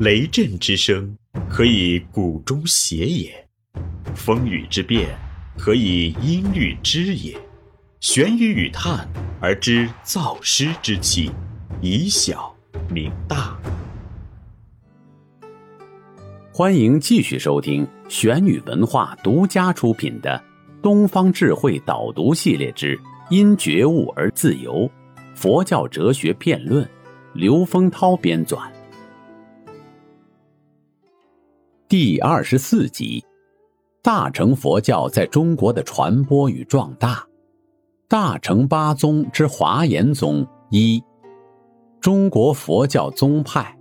[0.00, 3.32] 雷震之声，可以鼓中谐也；
[4.14, 5.08] 风雨之变，
[5.58, 7.36] 可以音律之也。
[7.98, 9.08] 玄于语叹
[9.40, 11.32] 而知造湿之气，
[11.80, 12.54] 以小
[12.88, 13.58] 明大。
[16.52, 20.40] 欢迎继续收听玄宇文化独家出品的
[20.80, 22.96] 《东方智慧导读系列之
[23.30, 24.88] 因觉悟而自由》，
[25.34, 26.88] 佛教哲学辩论，
[27.32, 28.60] 刘丰涛编纂。
[31.88, 33.24] 第二十四集：
[34.02, 37.26] 大乘佛教在中国的传播与壮大。
[38.06, 41.02] 大乘八宗之华严宗一，
[41.98, 43.74] 中国佛教宗派。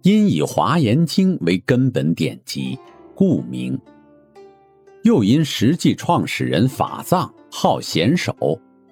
[0.00, 2.78] 因以《华严经》为根本典籍，
[3.14, 3.78] 故名。
[5.02, 8.34] 又因实际创始人法藏号贤首，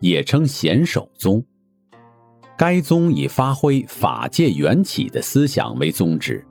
[0.00, 1.42] 也称贤首宗。
[2.58, 6.46] 该宗以发挥法界缘起的思想为宗旨，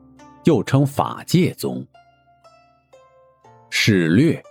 [0.46, 1.85] 又称法界宗。
[3.70, 4.41] 史略：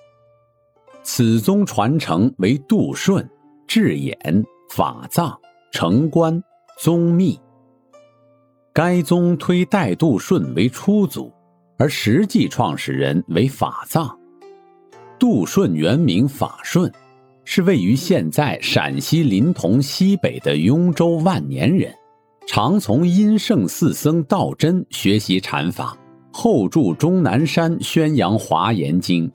[1.02, 3.28] 此宗传承为杜顺、
[3.66, 5.36] 智俨、法藏、
[5.72, 6.42] 成观、
[6.78, 7.38] 宗密。
[8.72, 11.32] 该宗推代杜顺为初祖，
[11.78, 14.16] 而实际创始人为法藏。
[15.18, 16.90] 杜顺原名法顺，
[17.44, 21.92] 是位于现在陕西临潼西北的雍州万年人，
[22.46, 25.98] 常从阴圣四僧道真学习禅法，
[26.40, 29.28] 后住终南山宣扬华严经，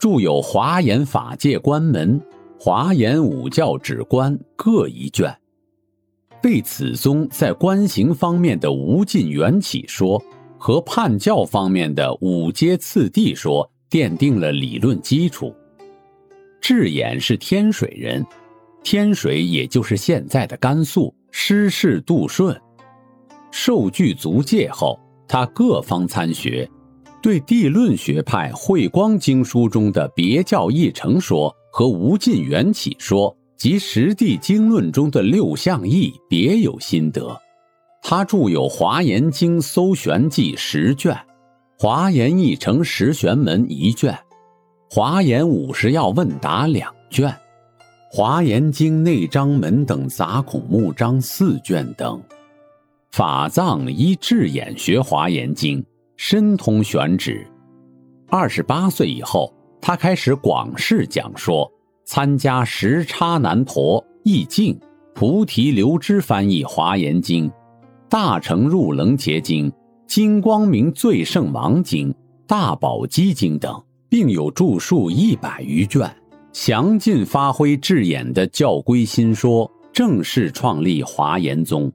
[0.00, 2.20] 著有《华严法界观门》
[2.58, 5.32] 《华严五教止观》各一卷。
[6.42, 10.20] 为此宗在观行方面的无尽缘起说
[10.58, 15.54] 和判教方面的五阶次第说奠定了理论基础。
[16.60, 18.26] 智俨是天水人，
[18.82, 21.14] 天水也就是现在的甘肃。
[21.30, 22.60] 师事杜顺，
[23.52, 26.68] 受具足戒后，他各方参学，
[27.22, 33.36] 对地论学派慧光经书中的别教义成说和无尽缘起说。
[33.56, 37.40] 及《实地经论》中的六相义别有心得，
[38.02, 41.14] 他著有《华严经搜玄记》十卷，
[41.78, 44.12] 《华严义成十玄门》一卷，
[44.94, 47.30] 《华严五十要问答》两卷，
[48.10, 52.20] 《华严经内章门》等杂孔目章四卷等。
[53.16, 55.80] 法藏依智眼学《华严经》，
[56.16, 57.46] 深通玄旨。
[58.26, 61.70] 二十八岁以后，他开始广释讲说。
[62.04, 64.76] 参加时差难陀、易净、
[65.14, 67.48] 菩提流支翻译《华严经》，
[68.08, 69.72] 大乘入楞结经、
[70.08, 72.12] 金光明最胜王经、
[72.48, 76.12] 大宝积经等，并有著述一百余卷，
[76.52, 81.92] 详尽发挥智眼的教规心说，正式创立华严宗。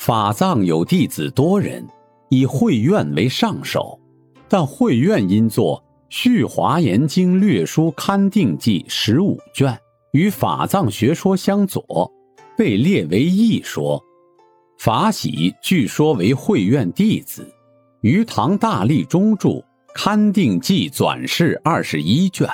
[0.00, 1.86] 法藏有弟子多人，
[2.30, 4.00] 以慧愿为上首，
[4.48, 5.78] 但慧愿因作。
[6.08, 9.78] 《续华严经略书勘定记》十五卷
[10.12, 12.10] 与法藏学说相左，
[12.56, 14.02] 被列为异说。
[14.78, 17.46] 法喜据说为慧愿弟子，
[18.00, 19.48] 于唐大历中著
[19.94, 22.48] 《勘定记纂释》二十一卷，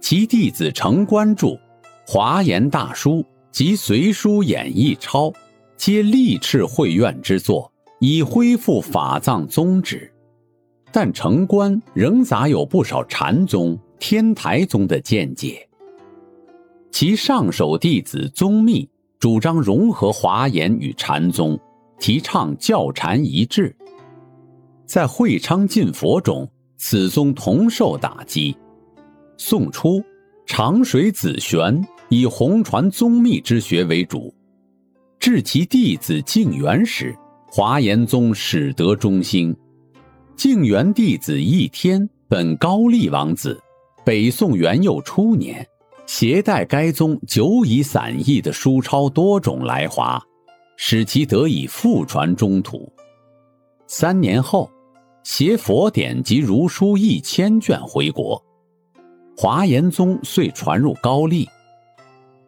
[0.00, 1.48] 其弟子成观著
[2.06, 3.16] 《华严大书》
[3.52, 5.30] 及随书演义抄，
[5.78, 10.12] 皆力斥慧愿之作，以恢复法藏宗旨。
[10.90, 15.66] 但成观仍杂有不少禅宗、天台宗的见解。
[16.90, 18.88] 其上首弟子宗密
[19.20, 21.56] 主张融合华严与禅宗，
[22.00, 23.74] 提倡教禅一致。
[24.84, 28.56] 在会昌进佛中，此宗同受打击。
[29.36, 30.02] 宋初，
[30.44, 34.34] 长水子玄以弘传宗密之学为主，
[35.18, 37.14] 至其弟子净元时，
[37.50, 39.54] 华严宗始得中兴。
[40.36, 43.60] 净元弟子义天本高丽王子，
[44.04, 45.66] 北宋元佑初年，
[46.06, 50.22] 携带该宗久已散佚的书抄多种来华，
[50.76, 52.90] 使其得以复传中土。
[53.88, 54.70] 三年后，
[55.24, 58.40] 携佛典及儒书一千卷回国，
[59.36, 61.48] 华严宗遂传入高丽。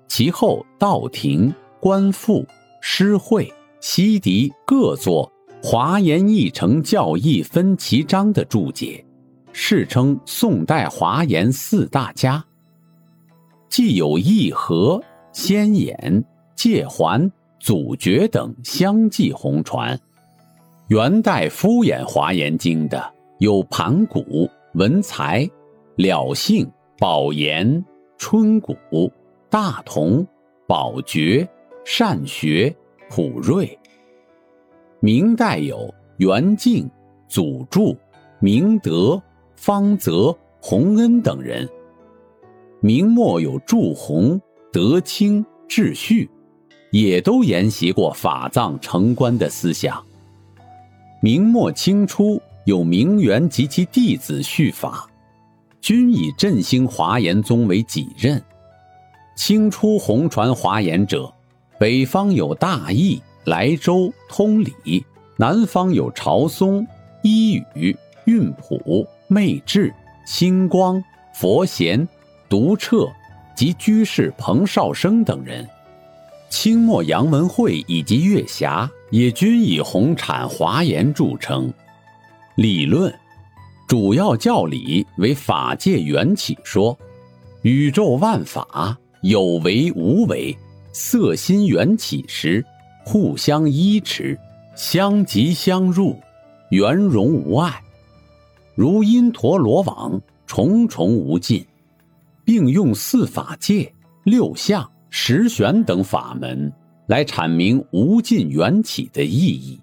[0.06, 2.46] 其后，道庭、官复、
[2.80, 5.30] 诗会、西迪各作。
[5.62, 9.04] 华严译成教义分其章的注解，
[9.52, 12.42] 世称宋代华严四大家。
[13.68, 14.98] 既有义和、
[15.32, 16.24] 先演、
[16.54, 20.00] 戒环、祖觉等相继红传。
[20.88, 25.46] 元代敷衍华严经的有盘古、文才、
[25.96, 26.66] 了性、
[26.98, 27.84] 宝岩、
[28.16, 28.74] 春谷、
[29.50, 30.26] 大同、
[30.66, 31.46] 宝觉、
[31.84, 32.74] 善学、
[33.08, 33.78] 普瑞。
[35.00, 36.88] 明代有袁敬、
[37.28, 37.96] 祖著、
[38.38, 39.20] 明德、
[39.56, 41.68] 方泽、洪恩等人。
[42.80, 44.40] 明末有祝鸿、
[44.72, 46.28] 德清、智旭，
[46.90, 50.02] 也都沿袭过法藏成官的思想。
[51.22, 55.06] 明末清初有明元及其弟子续法，
[55.80, 58.42] 均以振兴华严宗为己任。
[59.36, 61.30] 清初红传华严者，
[61.80, 65.02] 北方有大义、莱州、通理；
[65.38, 66.86] 南方有朝松、
[67.22, 67.96] 一语、
[68.26, 69.90] 运普、昧智、
[70.26, 72.06] 星光、佛贤、
[72.50, 73.08] 独彻
[73.56, 75.66] 及居士彭绍生等人。
[76.50, 81.72] 清末杨文慧以及月霞也均以红产华严著称。
[82.56, 83.10] 理论
[83.88, 86.98] 主要教理为法界缘起说，
[87.62, 88.94] 宇宙万法。
[89.22, 90.56] 有为无为，
[90.92, 92.64] 色心缘起时，
[93.04, 94.38] 互相依持，
[94.74, 96.18] 相即相入，
[96.70, 97.82] 圆融无碍，
[98.74, 101.64] 如因陀罗网，重重无尽，
[102.44, 103.92] 并用四法界、
[104.24, 106.72] 六相、十玄等法门
[107.06, 109.78] 来阐明无尽缘起的意义。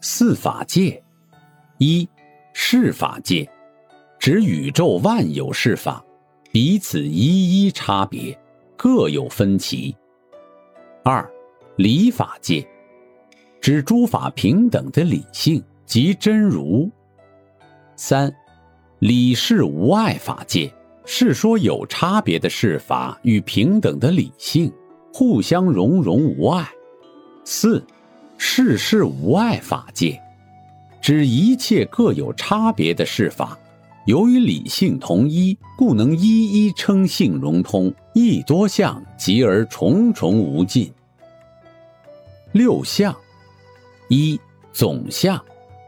[0.00, 1.02] 四法界，
[1.78, 2.06] 一
[2.52, 3.48] 是法界，
[4.18, 6.04] 指宇宙万有是法。
[6.52, 8.38] 彼此一一差别，
[8.84, 9.96] 各有分歧。
[11.02, 11.26] 二，
[11.76, 12.62] 理法界，
[13.58, 16.90] 指诸法平等的理性及真如。
[17.96, 18.30] 三，
[18.98, 20.70] 理事无碍法界，
[21.06, 24.70] 是说有差别的事法与平等的理性
[25.14, 26.68] 互相融融无碍。
[27.42, 27.82] 四，
[28.36, 30.20] 事事无碍法界，
[31.00, 33.58] 指一切各有差别的事法。
[34.04, 40.90] 由于理性同一，故能一一称性融通，一多相即而重重无尽。
[42.52, 43.14] 六相，
[44.08, 44.40] 一
[44.72, 45.38] 总相，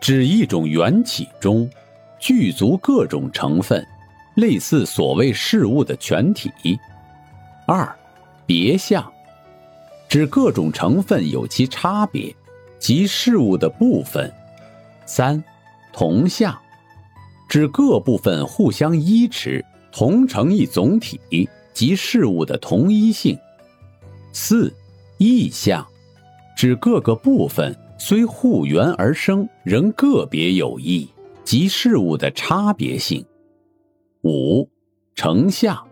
[0.00, 1.70] 指一种缘起中
[2.18, 3.86] 具足各种成分，
[4.34, 6.50] 类似所谓事物的全体。
[7.64, 7.96] 二
[8.44, 9.08] 别相，
[10.08, 12.34] 指各种成分有其差别，
[12.80, 14.32] 即事物的部分。
[15.06, 15.42] 三
[15.92, 16.56] 同相。
[17.48, 23.38] 指各部分互相依持，同成一总体，即事物的同一性。
[24.32, 24.72] 四
[25.18, 25.86] 异相，
[26.56, 31.06] 指各个部分虽互缘而生，仍个别有异，
[31.44, 33.22] 即事物的差别性。
[34.22, 34.66] 五
[35.14, 35.86] 成相，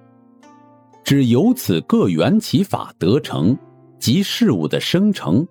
[1.05, 3.55] 指由此各缘起法得成，
[3.99, 5.47] 即事物的生成。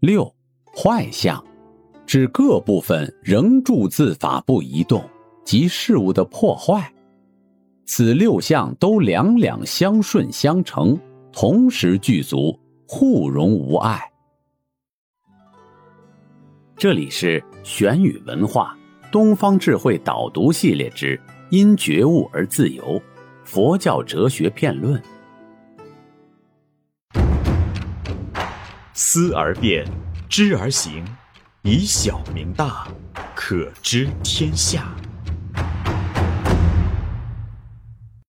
[0.00, 0.34] 六
[0.74, 1.44] 坏相。
[2.06, 5.04] 指各部分仍住自法不移动，
[5.44, 6.90] 即事物的破坏。
[7.88, 10.98] 此六项都两两相顺相成，
[11.32, 14.02] 同时具足，互融无碍。
[16.76, 18.76] 这里是玄宇文化
[19.12, 21.18] 东方智慧导读系列之
[21.50, 23.00] “因觉悟而自由”
[23.44, 25.00] 佛教哲学片论。
[28.94, 29.86] 思而变，
[30.28, 31.04] 知而行。
[31.62, 32.88] 以小明大，
[33.34, 34.92] 可知天下。